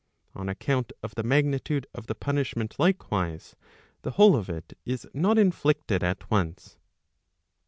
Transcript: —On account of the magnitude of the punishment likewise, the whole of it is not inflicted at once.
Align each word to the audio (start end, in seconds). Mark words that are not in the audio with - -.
—On 0.33 0.49
account 0.49 0.91
of 1.03 1.13
the 1.13 1.21
magnitude 1.21 1.85
of 1.93 2.07
the 2.07 2.15
punishment 2.15 2.79
likewise, 2.79 3.55
the 4.01 4.09
whole 4.13 4.35
of 4.35 4.49
it 4.49 4.75
is 4.83 5.07
not 5.13 5.37
inflicted 5.37 6.03
at 6.03 6.31
once. 6.31 6.79